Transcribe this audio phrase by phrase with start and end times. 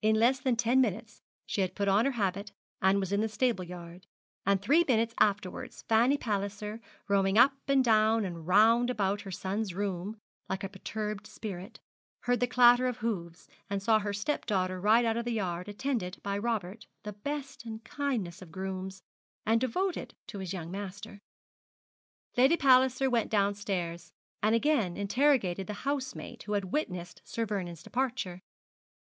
[0.00, 3.28] In less than ten minutes she had put on her habit, and was in the
[3.28, 4.06] stable yard;
[4.46, 9.74] and three minutes afterwards Fanny Palliser, roaming up and down and round about her son's
[9.74, 10.16] room
[10.48, 11.80] like a perturbed spirit,
[12.20, 16.22] heard the clatter of hoofs, and saw her stepdaughter ride out of the yard attended
[16.22, 19.02] by Robert, the best and kindest of grooms,
[19.44, 21.18] and devoted to his young master.
[22.36, 24.12] Lady Palliser went downstairs,
[24.44, 28.42] and again interrogated the housemaid who had witnessed Sir Vernou's departure.